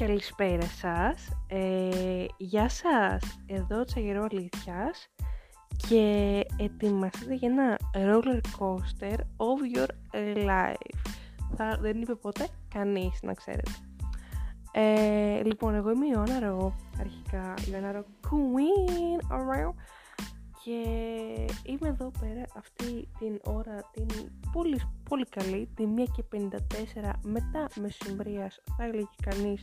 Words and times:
Καλησπέρα 0.00 0.62
σας, 0.66 1.28
ε, 1.46 2.24
γεια 2.36 2.68
σας, 2.68 3.38
εδώ 3.46 3.84
Τσαγερό 3.84 4.26
Αλήθειας 4.30 5.08
και 5.88 6.40
ετοιμαστείτε 6.56 7.34
για 7.34 7.48
ένα 7.48 7.78
roller 7.92 8.40
coaster 8.58 9.16
of 9.18 9.76
your 9.76 9.88
life. 10.46 11.10
Θα, 11.56 11.78
δεν 11.80 12.00
είπε 12.00 12.14
ποτέ 12.14 12.48
κανείς 12.68 13.18
να 13.22 13.34
ξέρετε. 13.34 13.70
Ε, 14.72 15.42
λοιπόν, 15.44 15.74
εγώ 15.74 15.90
είμαι 15.90 16.06
η 16.06 16.10
Ιωάννα 16.12 16.48
Ρο, 16.48 16.74
αρχικά 17.00 17.54
Ιωάννα 17.70 17.92
Ρο 17.92 18.04
Queen, 18.22 19.32
alright. 19.32 19.74
Και 20.64 20.82
είμαι 21.64 21.88
εδώ 21.88 22.10
πέρα 22.20 22.42
αυτή 22.56 23.08
την 23.18 23.40
ώρα, 23.42 23.90
την 23.92 24.06
πολύ, 24.52 24.80
πολύ 25.08 25.24
καλή, 25.24 25.68
τη 25.74 25.84
1 25.96 26.04
και 26.16 26.24
54 26.32 27.10
μετά 27.22 27.66
μεσημβρίας, 27.80 28.60
θα 28.76 28.84
έλεγε 28.84 29.08
κανείς, 29.22 29.62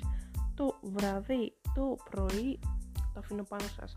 το 0.56 0.76
βραδύ, 0.82 1.54
το 1.76 1.98
πρωί, 2.10 2.60
το 3.14 3.20
αφήνω 3.20 3.44
πάνω 3.44 3.64
σας. 3.80 3.94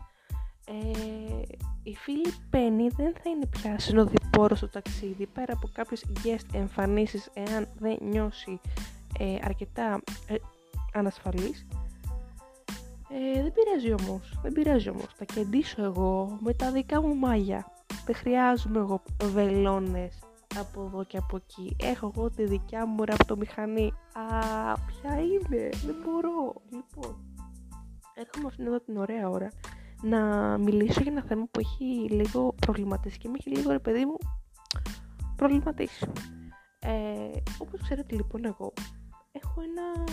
Ε, 0.67 1.41
η 1.83 1.95
φίλη 1.95 2.33
Πέννη 2.49 2.87
δεν 2.87 3.13
θα 3.23 3.29
είναι 3.29 3.45
πια 3.45 3.79
συνοδοιπόρος 3.79 4.57
στο 4.57 4.69
ταξίδι 4.69 5.25
πέρα 5.25 5.53
από 5.53 5.69
κάποιες 5.73 6.05
guest 6.23 6.53
εμφανίσεις 6.53 7.29
εάν 7.33 7.67
δεν 7.79 7.97
νιώσει 8.01 8.59
ε, 9.19 9.37
αρκετά 9.43 10.01
ε, 10.27 10.35
ανασφαλής. 10.93 11.67
Ε, 13.09 13.41
δεν 13.41 13.53
πειράζει 13.53 14.03
όμως, 14.03 14.39
δεν 14.41 14.51
πειράζει 14.51 14.89
όμως. 14.89 15.07
Θα 15.15 15.25
κεντήσω 15.25 15.83
εγώ 15.83 16.37
με 16.41 16.53
τα 16.53 16.71
δικά 16.71 17.01
μου 17.01 17.15
μάγια. 17.15 17.71
Δεν 18.05 18.15
χρειάζομαι 18.15 18.79
εγώ 18.79 19.01
βελόνες 19.23 20.19
από 20.59 20.81
εδώ 20.85 21.03
και 21.03 21.17
από 21.17 21.35
εκεί 21.35 21.75
έχω 21.79 22.11
εγώ 22.15 22.29
τη 22.29 22.45
δικιά 22.45 22.85
μου 22.85 23.03
ραπτομηχανή 23.03 23.93
α, 24.13 24.73
ποια 24.73 25.19
είναι, 25.19 25.69
δεν 25.85 25.95
μπορώ 26.03 26.53
λοιπόν, 26.69 27.17
έρχομαι 28.13 28.47
αυτήν 28.47 28.65
εδώ 28.65 28.79
την 28.79 28.97
ωραία 28.97 29.29
ώρα 29.29 29.51
να 30.01 30.19
μιλήσω 30.57 31.01
για 31.01 31.11
ένα 31.11 31.23
θέμα 31.23 31.47
που 31.51 31.59
έχει 31.59 32.09
λίγο 32.09 32.55
προβληματίσει 32.61 33.17
και 33.17 33.29
με 33.29 33.35
έχει 33.39 33.49
λίγο 33.49 33.71
ρε 33.71 33.79
παιδί 33.79 34.05
μου 34.05 34.17
προβληματίσει. 35.35 36.11
Ε, 36.79 37.39
όπως 37.59 37.81
ξέρετε 37.81 38.15
λοιπόν 38.15 38.45
εγώ 38.45 38.73
έχω 39.31 39.61
ένα 39.61 40.03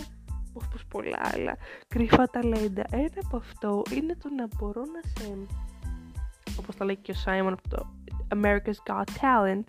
όπως 0.53 0.87
πολλά 0.89 1.21
άλλα 1.21 1.57
κρυφά 1.89 2.27
ταλέντα. 2.27 2.85
Ένα 2.91 3.23
από 3.25 3.37
αυτό 3.37 3.83
είναι 3.97 4.17
το 4.17 4.29
να 4.29 4.49
μπορώ 4.57 4.81
να 4.81 5.11
σε 5.21 5.37
όπως 6.59 6.77
τα 6.77 6.85
λέει 6.85 6.97
και 6.97 7.11
ο 7.11 7.15
Σάιμον 7.15 7.53
από 7.53 7.69
το 7.69 7.87
America's 8.35 8.93
Got 8.93 9.05
Talent 9.21 9.65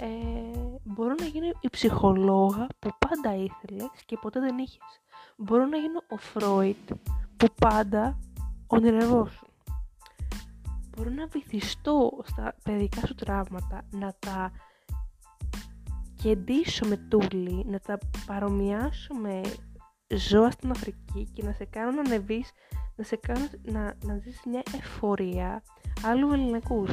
ε, 0.00 0.78
μπορώ 0.82 1.14
να 1.18 1.24
γίνω 1.24 1.46
η 1.60 1.68
ψυχολόγα 1.70 2.66
που 2.78 2.90
πάντα 2.98 3.34
ήθελες 3.34 3.90
και 4.06 4.18
ποτέ 4.20 4.40
δεν 4.40 4.58
είχες. 4.58 5.00
Μπορώ 5.36 5.66
να 5.66 5.76
γίνω 5.76 6.02
ο 6.08 6.16
Φρόιτ 6.16 6.92
που 7.36 7.46
πάντα 7.60 8.18
ονειρευόσουν. 8.66 9.48
Μπορώ 10.96 11.10
να 11.10 11.26
βυθιστώ 11.26 12.10
στα 12.24 12.54
παιδικά 12.62 13.06
σου 13.06 13.14
τραύματα, 13.14 13.82
να 13.90 14.14
τα 14.18 14.52
κεντήσω 16.22 16.86
με 16.86 16.96
τούλι, 16.96 17.64
να 17.66 17.78
τα 17.78 17.98
παρομοιάσω 18.26 19.14
με 19.14 19.40
ζώα 20.16 20.50
στην 20.50 20.70
Αφρική 20.70 21.28
και 21.32 21.42
να 21.42 21.52
σε 21.52 21.64
κάνω 21.64 21.90
να 21.90 22.00
ανεβείς, 22.00 22.50
να 22.96 23.04
σε 23.04 23.16
κάνω 23.16 23.48
να, 23.62 23.94
να 24.04 24.16
ζεις 24.16 24.40
μια 24.46 24.62
εφορία 24.74 25.62
άλλου 26.04 26.32
ελληνικού. 26.32 26.86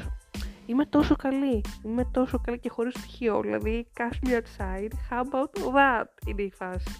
Είμαι 0.69 0.85
τόσο 0.85 1.15
καλή, 1.15 1.63
είμαι 1.83 2.05
τόσο 2.05 2.39
καλή 2.39 2.59
και 2.59 2.69
χωρίς 2.69 2.93
στοιχείο, 2.93 3.41
δηλαδή 3.41 3.87
cash 3.97 4.27
me 4.27 4.31
outside, 4.31 4.91
how 5.09 5.23
about 5.23 5.75
that; 5.75 6.05
Είναι 6.27 6.41
η 6.41 6.51
φάση. 6.51 6.91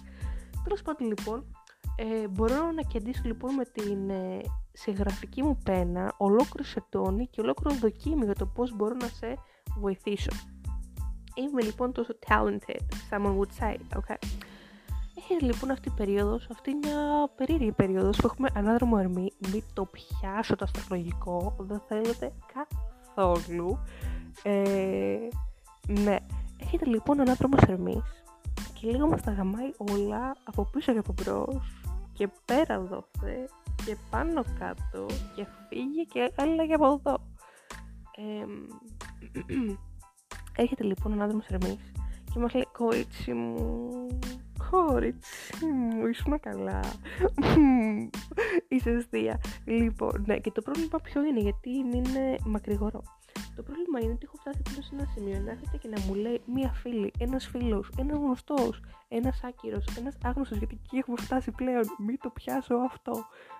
Τέλος 0.64 0.82
πάντων 0.82 1.08
λοιπόν, 1.08 1.44
ε, 1.96 2.28
μπορώ 2.28 2.70
να 2.70 2.82
κεντήσω 2.82 3.22
λοιπόν 3.24 3.54
με 3.54 3.64
την 3.64 4.10
ε, 4.10 4.40
συγγραφική 4.72 5.42
μου 5.42 5.58
πένα 5.64 6.14
ολόκληρο 6.16 6.68
σετόνι 6.68 7.26
και 7.26 7.40
ολόκληρο 7.40 7.78
δοκίμιο 7.78 8.24
για 8.24 8.34
το 8.34 8.46
πώς 8.46 8.76
μπορώ 8.76 8.94
να 9.00 9.06
σε 9.06 9.38
βοηθήσω. 9.76 10.30
Είμαι 11.34 11.62
λοιπόν 11.62 11.92
τόσο 11.92 12.14
talented, 12.28 12.80
someone 13.10 13.38
would 13.38 13.64
say, 13.64 13.74
okay; 13.74 14.16
Έχει 15.16 15.44
λοιπόν 15.44 15.70
αυτή 15.70 15.88
η 15.88 15.92
περίοδος, 15.96 16.48
αυτή 16.50 16.74
μια 16.74 17.30
περίεργη 17.36 17.72
περίοδος 17.72 18.16
που 18.16 18.26
έχουμε 18.26 18.48
ανάδρομο 18.54 18.96
ερμή, 19.00 19.32
μην 19.52 19.62
το 19.72 19.84
πιάσω 19.90 20.56
το 20.56 20.64
αστρολογικό, 20.64 21.56
δεν 21.58 21.80
θέλετε 21.88 22.32
καθόλου. 22.54 22.89
Ε, 24.42 25.18
ναι, 25.86 26.16
έχετε 26.58 26.84
λοιπόν 26.84 27.20
ανάδρομο 27.20 27.56
ερμής 27.68 28.24
και 28.80 28.90
λίγο 28.90 29.06
μας 29.06 29.22
τα 29.22 29.32
γαμάει 29.32 29.70
όλα 29.76 30.36
από 30.44 30.68
πίσω 30.72 30.92
και 30.92 30.98
από 30.98 31.12
μπρος 31.12 31.82
και 32.12 32.28
πέρα 32.44 32.80
δόθε 32.80 33.48
και 33.84 33.96
πάνω 34.10 34.44
κάτω 34.58 35.06
και 35.34 35.46
φύγε 35.68 36.02
και 36.02 36.32
έλα 36.36 36.66
και 36.66 36.74
από 36.74 36.86
εδώ. 36.86 37.18
Ε, 38.16 38.44
έρχεται 40.62 40.84
λοιπόν 40.84 41.20
ο 41.20 41.22
άντρας 41.22 41.46
Ερμής 41.46 41.92
και 42.32 42.38
μας 42.38 42.54
λέει 42.54 42.66
«Κορίτσι 42.72 43.32
μου, 43.32 43.90
κορίτσι 44.70 45.66
μου, 45.66 46.06
ήσουν 46.06 46.40
καλά, 46.40 46.80
είσαι 48.68 48.90
αστεία». 48.90 49.40
Λοιπόν, 49.64 50.24
ναι, 50.26 50.38
και 50.38 50.50
το 50.50 50.62
πρόβλημα 50.62 50.98
ποιο 51.02 51.24
είναι, 51.24 51.40
γιατί 51.40 51.70
είναι 51.70 52.36
μακρηγορό. 52.44 53.02
Το 53.56 53.62
πρόβλημα 53.62 54.00
είναι 54.00 54.12
ότι 54.12 54.24
έχω 54.24 54.36
φτάσει 54.36 54.62
πλέον 54.62 54.82
σε 54.82 54.90
ένα 54.94 55.06
σημείο 55.14 55.40
να 55.44 55.50
έρχεται 55.50 55.76
και 55.76 55.88
να 55.88 56.00
μου 56.00 56.14
λέει 56.14 56.40
μία 56.46 56.72
φίλη, 56.72 57.10
ένας 57.18 57.46
φίλος, 57.46 57.90
ένας 57.98 58.18
γνωστός, 58.18 58.82
ένας 59.08 59.40
άκυρος, 59.44 59.84
ένας 59.98 60.16
άγνωστος, 60.24 60.58
γιατί 60.58 60.80
εκεί 60.82 60.96
έχουμε 60.96 61.16
φτάσει 61.20 61.50
πλέον. 61.50 61.84
Μην 61.98 62.18
το 62.20 62.30
πιάσω 62.30 62.74
αυτό. 62.74 63.12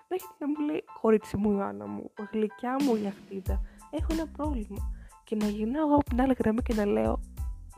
Να 0.09 0.17
έρχεται 0.17 0.35
να 0.39 0.47
μου 0.47 0.67
λέει, 0.67 0.85
κορίτσι 1.01 1.37
μου, 1.37 1.51
Ιωάννα 1.51 1.87
μου, 1.87 2.11
γλυκιά 2.33 2.77
μου 2.83 2.95
λιαχτίδα, 2.95 3.61
έχω 3.91 4.07
ένα 4.11 4.27
πρόβλημα. 4.27 4.93
Και 5.25 5.37
να 5.37 5.47
γυρνάω 5.47 5.87
εγώ 5.87 5.95
από 5.95 6.05
την 6.05 6.21
άλλη 6.21 6.35
γραμμή 6.39 6.63
και 6.63 6.75
να 6.75 6.85
λέω, 6.85 7.21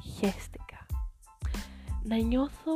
χέστηκα. 0.03 0.87
Να 2.03 2.17
νιώθω, 2.17 2.73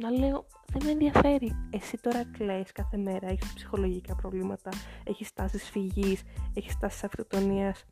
να 0.00 0.10
λέω, 0.10 0.46
δεν 0.72 0.84
με 0.84 0.90
ενδιαφέρει. 0.90 1.68
Εσύ 1.70 1.96
τώρα 1.96 2.24
κλαις 2.24 2.72
κάθε 2.72 2.96
μέρα, 2.96 3.28
έχεις 3.28 3.52
ψυχολογικά 3.52 4.14
προβλήματα, 4.16 4.70
έχεις 5.04 5.32
τάσεις 5.32 5.70
φυγής, 5.70 6.22
έχεις 6.54 6.78
τάσεις 6.78 7.04
αυτοκτονίας 7.04 7.84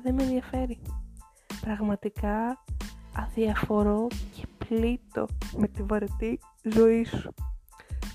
δεν 0.00 0.14
με 0.14 0.22
ενδιαφέρει. 0.22 0.80
Πραγματικά 1.60 2.64
αδιαφορώ 3.16 4.06
και 4.36 4.46
πλήττω 4.58 5.26
με 5.56 5.68
τη 5.68 5.82
βαρετή 5.82 6.38
ζωή 6.62 7.04
σου. 7.04 7.34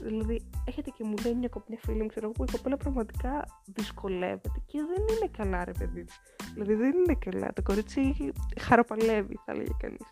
Δηλαδή, 0.01 0.41
έχετε 0.65 0.89
και 0.89 1.03
μου 1.03 1.13
λέει 1.23 1.33
μια 1.33 1.47
κοπνιά 1.49 1.79
φίλη 1.81 2.01
μου, 2.01 2.07
ξέρω 2.07 2.25
εγώ, 2.25 2.33
που 2.33 2.43
η 2.43 2.51
κοπέλα 2.51 2.77
πραγματικά 2.77 3.45
δυσκολεύεται 3.65 4.61
και 4.65 4.79
δεν 4.79 5.15
είναι 5.15 5.29
καλά, 5.37 5.65
ρε 5.65 5.71
παιδί. 5.71 6.05
Δηλαδή, 6.53 6.73
δεν 6.73 6.93
είναι 6.97 7.17
καλά. 7.19 7.53
Το 7.53 7.61
κορίτσι 7.61 8.33
χαροπαλεύει, 8.59 9.39
θα 9.45 9.55
λέγει 9.55 9.75
κανείς. 9.79 10.05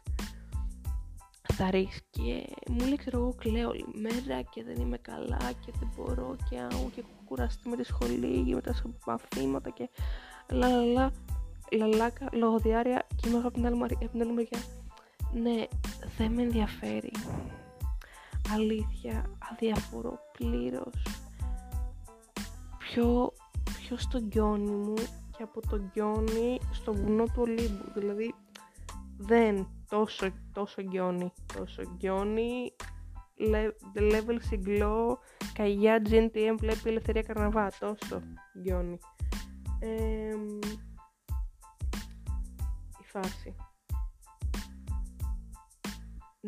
Θα 1.59 1.69
και 2.09 2.47
μου 2.69 2.85
λέει, 2.85 2.95
ξέρω 2.95 3.17
εγώ, 3.17 3.33
κλαίω 3.37 3.69
όλη 3.69 3.85
μέρα 3.93 4.41
και 4.41 4.63
δεν 4.63 4.75
είμαι 4.75 4.97
καλά 4.97 5.51
και 5.65 5.71
δεν 5.79 5.91
μπορώ 5.95 6.35
και 6.49 6.59
άου 6.59 6.89
και 6.95 6.99
έχω 6.99 7.09
κουραστεί 7.25 7.69
με 7.69 7.75
τη 7.75 7.83
σχολή 7.83 8.43
και 8.45 8.53
με 8.53 8.61
τα 8.61 8.75
μαθήματα 9.05 9.69
και 9.69 9.89
λα 10.51 10.69
λαλάκα, 11.71 12.29
λογοδιάρια 12.31 13.07
και 13.15 13.29
είμαι 13.29 13.37
από 13.37 13.51
την 13.51 13.65
άλλη, 13.65 13.75
μεριά. 13.75 14.59
Ναι, 15.33 15.63
δεν 16.17 16.31
με 16.31 16.41
ενδιαφέρει. 16.41 17.11
Αλήθεια, 18.53 19.25
αδιαφορώ 19.51 20.19
πλήρως. 20.37 21.05
Πιο, 22.77 23.33
πιο 23.77 23.97
στο 23.97 24.19
γκιόνι 24.19 24.71
μου 24.71 24.93
και 25.37 25.43
από 25.43 25.61
το 25.69 25.77
γκιόνι 25.77 26.59
στο 26.71 26.93
βουνό 26.93 27.23
του 27.23 27.41
Ολύμπου. 27.41 27.91
Δηλαδή, 27.93 28.35
δεν 29.17 29.67
τόσο, 29.89 30.29
τόσο 30.53 30.81
γκιόνι. 30.81 31.33
Τόσο 31.53 31.81
γκιόνι, 31.95 32.75
level 33.95 34.37
συγκλώ, 34.39 35.19
καγιά, 35.53 36.01
GNTM, 36.09 36.55
βλέπει 36.57 36.89
ελευθερία 36.89 37.21
καρναβά. 37.21 37.71
Τόσο 37.79 38.21
γκιόνι. 38.61 38.97
Ε, 39.79 40.35
φάση. 43.03 43.55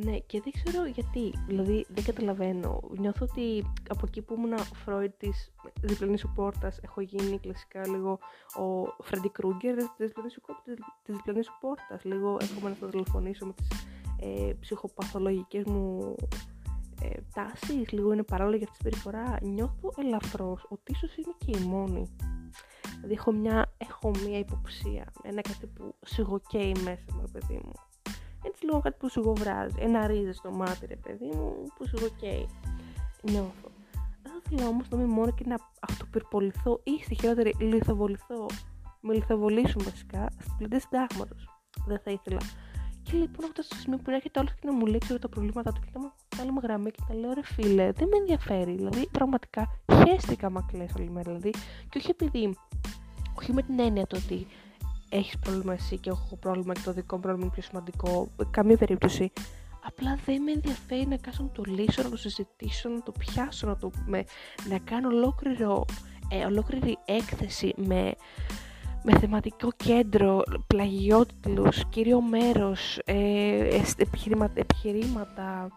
Ναι, 0.03 0.17
και 0.17 0.41
δεν 0.41 0.53
ξέρω 0.63 0.85
γιατί. 0.85 1.33
Δηλαδή, 1.47 1.85
δεν 1.89 2.03
καταλαβαίνω. 2.03 2.79
Νιώθω 2.97 3.27
ότι 3.29 3.71
από 3.89 4.05
εκεί 4.07 4.21
που 4.21 4.33
ήμουν 4.33 4.57
Φρόιτ 4.57 5.13
της 5.17 5.51
διπλανής 5.81 6.19
σου 6.19 6.31
πόρτας, 6.35 6.79
έχω 6.83 7.01
γίνει 7.01 7.39
κλασικά 7.39 7.87
λίγο 7.87 8.19
ο 8.55 9.03
Φρέντι 9.03 9.29
Κρούγκερ 9.29 9.75
της 9.75 10.07
διπλανής 10.07 10.33
σου, 10.33 10.41
διπλανής 11.05 11.45
σου 11.45 11.57
πόρτας. 11.59 12.03
Λίγο 12.03 12.37
έρχομαι 12.41 12.69
να 12.69 12.75
θα 12.75 12.87
τηλεφωνήσω 12.87 13.45
με 13.45 13.53
τις 13.53 13.67
ε, 14.19 14.53
ψυχοπαθολογικές 14.59 15.63
μου 15.63 16.15
ε, 17.01 17.09
τάσεις. 17.33 17.91
Λίγο 17.91 18.13
είναι 18.13 18.23
παράλογη 18.23 18.63
αυτή 18.63 18.77
τη 18.77 18.83
συμπεριφορά. 18.83 19.37
Νιώθω 19.41 19.93
ελαφρώς 19.97 20.65
ότι 20.69 20.91
ίσως 20.91 21.15
είναι 21.17 21.33
και 21.37 21.57
η 21.59 21.67
μόνη. 21.67 22.15
Δηλαδή 22.95 23.13
έχω 23.13 23.31
μια, 23.31 23.73
έχω 23.77 24.11
μια 24.25 24.39
υποψία, 24.39 25.11
ένα 25.23 25.41
κάτι 25.41 25.67
που 25.67 25.95
σιγοκαίει 26.05 26.75
μέσα 26.83 27.05
μου, 27.13 27.21
ρε 27.21 27.39
παιδί 27.39 27.61
μου. 27.65 27.88
Έτσι 28.44 28.65
λίγο 28.65 28.80
κάτι 28.80 28.95
που 29.00 29.09
σιγοβράζει, 29.09 29.75
ένα 29.80 30.07
ρίζε 30.07 30.33
στο 30.33 30.51
μάτι, 30.51 30.86
ρε 30.86 30.95
παιδί 30.95 31.25
μου, 31.25 31.63
που 31.77 31.86
σιγοκαίει. 31.86 32.50
Νιώθω. 33.21 33.69
ήθελα 34.45 34.68
όμως 34.68 34.89
να 34.89 34.97
είμαι 34.97 35.07
μόνο 35.07 35.31
και 35.31 35.44
να 35.47 35.56
αυτοπυρποληθώ 35.80 36.80
ή 36.83 37.03
στη 37.03 37.15
χειρότερη 37.15 37.56
λιθοβοληθώ. 37.59 38.45
Με 39.01 39.13
λιθοβολήσουν 39.13 39.83
βασικά 39.83 40.27
στις 40.39 40.53
πλήντες 40.57 40.81
συντάγματος. 40.81 41.50
Δεν 41.86 42.00
θα 42.00 42.12
ήθελα. 42.12 42.39
Και 43.03 43.18
λοιπόν 43.18 43.45
αυτό 43.45 43.62
στο 43.62 43.75
σημείο 43.75 43.97
που 43.97 44.12
έρχεται 44.12 44.39
όλος 44.39 44.53
και 44.53 44.68
να 44.68 44.74
μου 44.74 44.85
λέει 44.85 44.97
ξέρω 44.97 45.19
τα 45.19 45.30
προβλήματά 45.30 45.71
του 45.71 45.80
και 45.80 45.92
να 45.94 46.00
μου 46.00 46.12
βάλουμε 46.35 46.59
γραμμή 46.63 46.92
και 46.92 47.03
να 47.07 47.15
λέω 47.15 47.33
ρε 47.33 47.44
φίλε, 47.44 47.92
δεν 47.92 48.07
με 48.07 48.18
ενδιαφέρει. 48.18 48.75
Δηλαδή 48.75 49.07
πραγματικά 49.12 49.68
χαίστηκα 49.94 50.50
μα 50.50 50.62
κλαις 50.62 50.94
όλη 50.97 51.09
μέρα. 51.09 51.31
Δηλαδή, 51.31 51.50
και 51.89 51.97
όχι 51.97 52.09
επειδή, 52.09 52.57
όχι 53.38 53.53
με 53.53 53.62
την 53.62 53.80
έννοια 53.80 54.07
το 54.07 54.18
ότι 54.18 54.47
έχεις 55.09 55.38
πρόβλημα 55.38 55.73
εσύ 55.73 55.97
και 55.97 56.09
έχω 56.09 56.35
πρόβλημα 56.35 56.73
και 56.73 56.81
το 56.83 56.94
δικό 56.94 57.15
μου 57.15 57.21
πρόβλημα 57.21 57.45
είναι 57.45 57.53
πιο 57.53 57.63
σημαντικό. 57.63 58.29
Καμία 58.51 58.77
περίπτωση. 58.77 59.31
Απλά 59.85 60.19
δεν 60.25 60.41
με 60.41 60.51
ενδιαφέρει 60.51 61.07
να 61.07 61.17
κάτσω 61.17 61.44
να 61.44 61.50
το 61.50 61.63
λύσω, 61.65 62.03
να 62.03 62.09
το 62.09 62.17
συζητήσω, 62.17 62.89
να 62.89 63.03
το 63.03 63.11
πιάσω, 63.11 63.67
να, 63.67 63.77
το, 63.77 63.91
με, 64.06 64.23
να 64.69 64.77
κάνω 64.77 65.07
ολόκληρο, 65.07 65.85
ε, 66.29 66.45
ολόκληρη 66.45 66.97
έκθεση 67.06 67.73
με, 67.77 68.13
με 69.03 69.19
θεματικό 69.19 69.69
κέντρο, 69.75 70.41
πλαγιότιτλους, 70.67 71.85
κύριο 71.89 72.21
μέρος, 72.21 73.00
ε, 73.06 73.81
επιχειρήματα, 73.97 74.59
επιχειρήματα 74.59 75.67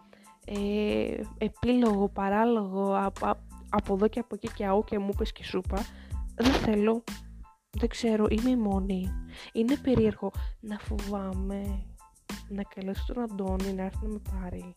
ε, 0.44 1.22
επίλογο, 1.38 2.08
παράλογο, 2.08 2.96
από, 2.96 3.36
από 3.70 3.94
εδώ 3.94 4.08
και 4.08 4.18
από 4.18 4.34
εκεί 4.34 4.48
και 4.54 4.66
αού 4.66 4.84
και 4.84 4.98
μου 4.98 5.12
πες 5.16 5.32
και 5.32 5.44
σούπα. 5.44 5.86
Δεν 6.34 6.52
θέλω. 6.52 7.04
Δεν 7.78 7.88
ξέρω, 7.88 8.26
είμαι 8.30 8.50
η 8.50 8.56
μόνη. 8.56 9.12
Είναι 9.52 9.76
περίεργο 9.76 10.30
να 10.60 10.78
φοβάμαι 10.78 11.86
να 12.48 12.62
καλέσω 12.62 13.04
τον 13.06 13.22
Αντώνη 13.22 13.72
να 13.72 13.82
έρθει 13.82 14.06
να 14.06 14.08
με 14.08 14.20
πάρει. 14.30 14.74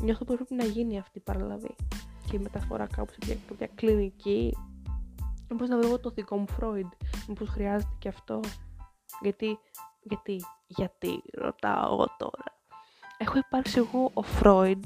Νιώθω 0.00 0.24
πως 0.24 0.36
πρέπει 0.36 0.54
να 0.54 0.64
γίνει 0.64 0.98
αυτή 0.98 1.18
η 1.18 1.20
παραλαβή 1.20 1.76
και 2.30 2.36
η 2.36 2.38
μεταφορά 2.38 2.86
κάπου 2.86 3.12
σε 3.12 3.38
μια 3.58 3.68
κλινική. 3.74 4.56
Μήπως 5.48 5.68
να 5.68 5.78
βρω 5.78 5.98
το 5.98 6.10
δικό 6.10 6.36
μου 6.36 6.48
Φρόιντ. 6.48 6.92
Μήπως 7.28 7.48
χρειάζεται 7.48 7.92
και 7.98 8.08
αυτό. 8.08 8.40
Γιατί, 9.20 9.58
γιατί, 10.02 10.44
γιατί 10.66 11.22
ρωτάω 11.32 11.92
εγώ 11.92 12.06
τώρα. 12.18 12.60
Έχω 13.18 13.38
υπάρξει 13.38 13.78
εγώ 13.78 14.10
ο 14.14 14.22
Φρόιντ 14.22 14.84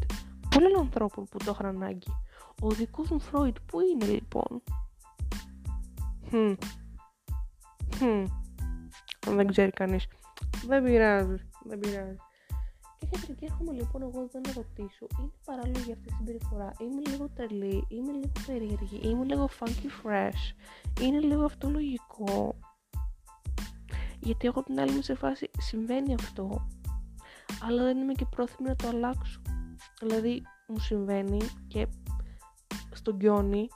πολλών 0.51 0.81
ανθρώπων 0.81 1.25
που 1.25 1.39
το 1.45 1.51
είχαν 1.51 1.67
ανάγκη. 1.67 2.13
Ο 2.61 2.69
δικός 2.69 3.11
μου 3.11 3.21
Φρόιντ 3.21 3.57
που 3.67 3.81
είναι 3.81 4.07
λοιπόν; 4.07 4.63
Hm. 6.31 6.57
Hm. 8.01 8.27
Δεν 9.27 9.47
ξέρει 9.47 9.71
κανείς. 9.71 10.07
Δεν 10.67 10.85
πειράζει. 10.85 11.37
Δεν 11.65 11.79
πειράζει. 11.79 12.17
Και 12.99 13.07
κάποια 13.07 13.19
στιγμή 13.19 13.47
έρχομαι 13.51 13.73
λοιπόν 13.73 14.03
εγώ 14.03 14.21
εδώ 14.21 14.41
να 14.47 14.53
ρωτήσω, 14.53 15.07
είναι 15.19 15.31
παράλογη 15.45 15.93
αυτή 15.93 16.09
η 16.09 16.13
συμπεριφορά, 16.17 16.73
είμαι 16.81 17.03
λίγο 17.11 17.29
τρελή, 17.35 17.87
είμαι 17.89 18.13
λίγο 18.13 18.33
περίεργη, 18.47 19.01
είμαι 19.03 19.25
λίγο 19.25 19.49
funky 19.59 20.07
fresh, 20.07 20.55
είναι 21.01 21.21
λίγο 21.21 21.45
αυτολογικό. 21.45 22.59
Γιατί 24.21 24.47
έχω 24.47 24.63
την 24.63 24.81
άλλη 24.81 24.93
μου 24.93 25.03
σε 25.03 25.15
φάση 25.15 25.51
συμβαίνει 25.59 26.15
αυτό, 26.15 26.67
αλλά 27.63 27.83
δεν 27.83 27.99
είμαι 27.99 28.13
και 28.13 28.25
πρόθυμη 28.25 28.69
να 28.69 28.77
το 28.77 28.89
αλλάξω. 28.89 29.41
Δηλαδή 30.01 30.43
μου 30.67 30.79
συμβαίνει 30.79 31.39
και 31.69 31.87
στον 32.93 33.17
γκιόνι 33.17 33.69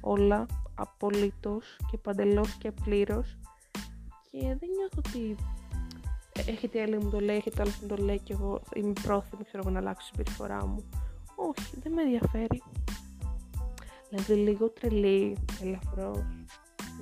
όλα 0.00 0.46
απολύτως 0.78 1.76
και 1.90 1.98
παντελώς 1.98 2.54
και 2.54 2.72
πλήρως 2.72 3.38
και 4.30 4.38
δεν 4.40 4.68
νιώθω 4.76 4.98
ότι 4.98 5.36
έχετε 6.46 6.82
άλλη 6.82 6.98
μου 6.98 7.10
το 7.10 7.20
λέει, 7.20 7.36
έχετε 7.36 7.62
άλλο 7.62 7.72
μου 7.82 7.88
το 7.88 7.96
λέει 7.96 8.18
και 8.18 8.32
εγώ 8.32 8.60
είμαι 8.74 8.92
πρόθυμη 9.02 9.44
ξέρω, 9.44 9.70
να 9.70 9.78
αλλάξω 9.78 10.10
τη 10.10 10.16
συμπεριφορά 10.16 10.66
μου. 10.66 10.84
Όχι, 11.36 11.76
δεν 11.82 11.92
με 11.92 12.02
ενδιαφέρει. 12.02 12.62
Δηλαδή 14.08 14.34
λίγο 14.34 14.70
τρελή, 14.70 15.36
ελαφρώς, 15.62 16.24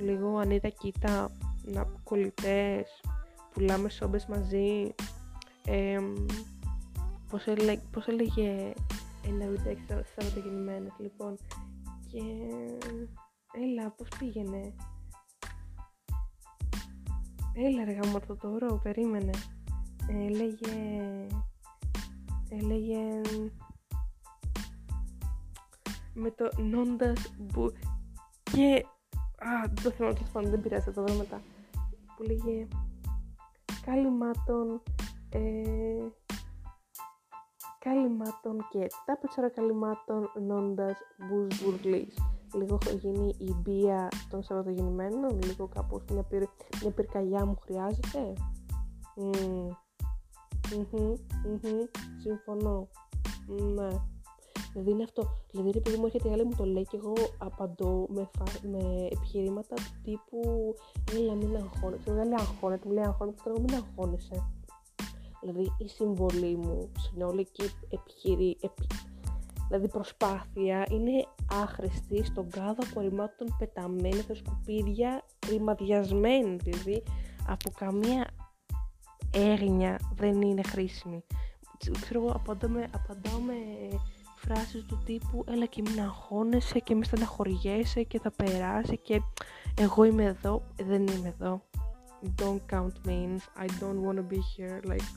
λίγο 0.00 0.38
ανίδα 0.38 0.68
κοίτα, 0.68 1.30
να 1.62 1.86
κολλητές, 2.04 3.00
πουλάμε 3.52 3.88
σόμπες 3.88 4.26
μαζί, 4.26 4.94
ε, 5.64 5.98
πώς, 7.30 7.46
έλεγε, 7.46 7.80
πώς 7.92 8.06
έλεγε 8.06 8.72
ένα 9.26 9.46
βιντεάκι 9.46 9.82
Σαββατογεννημένες 9.88 10.92
λοιπόν 10.98 11.36
και 12.10 12.22
έλα 13.62 13.90
πώς 13.90 14.08
πήγαινε; 14.18 14.74
Έλα 17.54 17.84
ρε 17.84 17.92
γαμορθωτόρο 17.92 18.80
περίμενε 18.82 19.30
έλεγε 20.08 21.26
έλεγε 22.48 23.20
με 26.14 26.30
το 26.30 26.62
νόντας 26.62 27.34
που 27.52 27.72
και 28.42 28.84
α 29.38 29.72
το 29.82 29.90
θέλω 29.90 30.16
να 30.32 30.40
δεν 30.40 30.60
πειράζει 30.60 30.84
θα 30.84 30.92
το 30.92 31.02
βρω 31.02 31.14
μετά 31.14 31.40
που 32.16 32.22
λέγε 32.22 32.68
κάλυμάτων 33.84 34.82
ε, 35.28 35.40
καλυμάτων 37.78 38.66
και 38.70 38.86
τα 39.06 39.18
πετσόρα 39.18 39.50
καλυμάτων 39.50 40.30
νόντας 40.46 40.98
μπουρλής. 41.18 42.14
Λίγο 42.54 42.78
έχω 42.82 42.96
γίνει 42.96 43.34
η 43.38 43.54
μπία 43.54 44.08
των 44.30 44.42
Σαββατογεννημένων, 44.42 45.42
λίγο 45.42 45.68
κάπως 45.68 46.02
μια, 46.12 46.22
πυρ, 46.22 46.42
μια 46.82 46.90
πυρκαγιά 46.90 47.46
μου 47.46 47.56
χρειάζεται. 47.62 48.32
Mm. 49.16 49.70
Mm-hmm, 50.70 51.88
συμφωνώ. 52.22 52.88
Ναι. 53.74 53.88
Δηλαδή 54.72 54.90
είναι 54.90 55.02
αυτό. 55.02 55.28
Δηλαδή 55.50 55.70
ρε 55.70 55.80
παιδί 55.80 55.96
μου 55.96 56.04
έρχεται 56.04 56.28
η 56.28 56.32
άλλη 56.32 56.44
μου 56.44 56.54
το 56.56 56.64
λέει 56.64 56.84
και 56.84 56.96
εγώ 56.96 57.12
απαντώ 57.38 58.06
με, 58.08 58.28
φα... 58.38 58.68
με 58.68 59.08
επιχειρήματα 59.10 59.74
του 59.74 60.00
τύπου 60.02 60.74
Έλα 61.14 61.34
μην 61.34 61.56
αγχώνεσαι. 61.56 62.12
Δεν 62.12 62.24
λέει 62.24 62.38
αγχώνεται, 62.38 62.88
μου 62.88 62.94
λέει 62.94 63.04
αγχώνεται, 63.04 63.42
εγώ 63.46 63.60
μην 63.60 63.74
αγχώνεσαι 63.74 64.44
δηλαδή 65.46 65.72
η 65.78 65.88
συμβολή 65.88 66.56
μου 66.56 66.90
συνολική 66.98 67.70
επιχειρή, 67.88 68.56
επι, 68.60 68.86
δηλαδή 69.68 69.88
προσπάθεια 69.88 70.86
είναι 70.90 71.26
άχρηστη 71.50 72.24
στον 72.24 72.50
κάδο 72.50 72.82
απορριμμάτων 72.90 73.56
πεταμένη 73.58 74.20
στα 74.20 74.34
σκουπίδια 74.34 75.24
ρημαδιασμένη 75.48 76.56
δηλαδή 76.56 77.02
από 77.46 77.70
καμία 77.78 78.26
έγνοια 79.30 79.98
δεν 80.14 80.42
είναι 80.42 80.62
χρήσιμη. 80.62 81.24
Ξέρω 82.00 82.22
εγώ 82.22 82.32
απαντάω 82.32 82.70
με, 82.70 82.88
απαντάω 82.94 83.38
με 83.38 83.54
φράσεις 84.36 84.84
του 84.84 85.02
τύπου 85.04 85.44
έλα 85.48 85.66
και 85.66 85.82
μην 85.82 86.00
αγχώνεσαι 86.00 86.78
και 86.78 86.94
μην 86.94 87.04
στεναχωριέσαι 87.04 88.02
και 88.02 88.20
θα 88.20 88.30
περάσει 88.30 88.98
και 88.98 89.20
εγώ 89.78 90.04
είμαι 90.04 90.24
εδώ 90.24 90.62
δεν 90.76 91.06
είμαι 91.06 91.28
εδώ. 91.38 91.62
Don't 92.42 92.60
count 92.72 92.96
me 93.06 93.16
in. 93.24 93.36
I 93.64 93.66
don't 93.80 94.00
want 94.04 94.16
to 94.16 94.24
be 94.34 94.40
here. 94.54 94.80
Like 94.90 95.08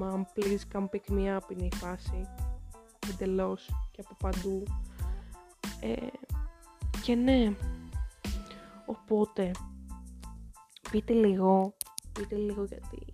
mom 0.00 0.26
please 0.34 0.64
come 0.72 0.88
pick 0.88 1.10
me 1.10 1.36
up 1.36 1.50
είναι 1.50 1.64
η 1.64 1.72
φάση 1.74 2.28
εντελώς 3.08 3.68
και 3.90 4.02
από 4.04 4.16
παντού. 4.18 4.62
Ε, 5.80 6.06
και 7.02 7.14
ναι 7.14 7.54
οπότε 8.86 9.50
πείτε 10.90 11.12
λίγο 11.12 11.74
πείτε 12.12 12.36
λίγο 12.36 12.64
γιατί 12.64 13.06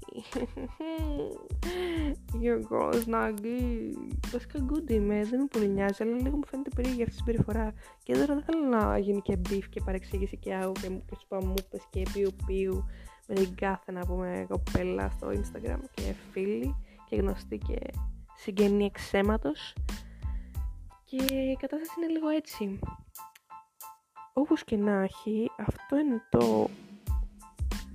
your 2.42 2.60
girl 2.70 2.92
is 2.92 3.06
not 3.14 3.40
good 3.40 3.94
βασικά 4.32 4.66
good 4.68 4.90
είμαι 4.90 5.24
δεν 5.24 5.40
με 5.40 5.46
πολύ 5.50 5.68
νοιάζει 5.68 6.02
αλλά 6.02 6.16
λίγο 6.16 6.36
μου 6.36 6.46
φαίνεται 6.46 6.70
περίεργη 6.74 7.02
αυτή 7.02 7.14
η 7.14 7.18
συμπεριφορά. 7.18 7.72
Και 8.02 8.12
τώρα 8.12 8.34
δεν 8.34 8.42
θέλω 8.42 8.66
να 8.66 8.98
γίνει 8.98 9.20
και 9.20 9.38
beef 9.48 9.62
και 9.70 9.80
παρεξήγηση 9.84 10.36
και 10.36 10.54
άου 10.54 10.72
και, 10.72 10.88
και 10.88 11.16
σου 11.18 11.46
μου 11.46 11.54
και 11.90 12.06
πιου 12.12 12.30
πιου. 12.46 12.84
Με 13.26 13.34
την 13.34 13.54
κάθε 13.54 13.92
να 13.92 14.00
πούμε 14.00 14.46
κοπέλα 14.48 15.10
στο 15.10 15.28
Instagram 15.28 15.78
και 15.94 16.14
φίλοι 16.32 16.74
και 17.08 17.16
γνωστή 17.16 17.58
και 17.58 17.78
συγγενή 18.36 18.84
εξαίματος 18.84 19.74
και 21.04 21.34
η 21.34 21.56
κατάσταση 21.60 21.92
είναι 21.96 22.12
λίγο 22.12 22.28
έτσι. 22.28 22.78
Όπως 24.32 24.64
και 24.64 24.76
να 24.76 25.02
έχει 25.02 25.50
αυτό 25.58 25.98
είναι 25.98 26.22
το 26.30 26.68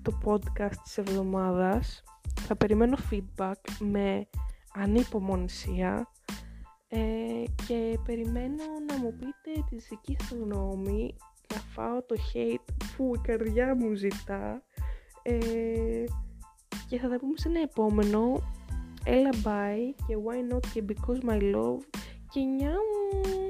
το 0.01 0.17
podcast 0.25 0.75
της 0.83 0.97
εβδομάδας. 0.97 2.03
Θα 2.39 2.55
περιμένω 2.55 2.97
feedback 3.11 3.53
με 3.79 4.29
ανυπομονησία 4.73 6.07
ε, 6.87 7.43
και 7.67 7.99
περιμένω 8.05 8.63
να 8.87 8.97
μου 8.97 9.13
πείτε 9.13 9.63
τη 9.69 9.75
δική 9.75 10.15
σας 10.19 10.37
γνώμη. 10.37 11.15
Να 11.53 11.59
φάω 11.59 12.03
το 12.03 12.15
hate 12.33 12.73
που 12.97 13.11
η 13.15 13.19
καρδιά 13.19 13.75
μου 13.75 13.93
ζητά 13.93 14.63
ε, 15.21 16.03
και 16.87 16.99
θα 16.99 17.09
τα 17.09 17.17
πούμε 17.19 17.33
σε 17.37 17.47
ένα 17.47 17.61
επόμενο. 17.61 18.41
Έλα 19.04 19.30
bye 19.30 20.04
και 20.06 20.16
why 20.24 20.52
not 20.52 20.66
και 20.72 20.82
because 20.88 21.28
my 21.28 21.54
love 21.54 22.00
και 22.30 22.40
νιάου 22.40 23.47